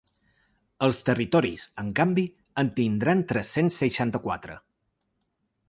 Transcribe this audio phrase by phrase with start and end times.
[0.87, 2.25] Els territoris, en canvi,
[2.63, 4.59] en tindran tres-cents seixanta-quatre.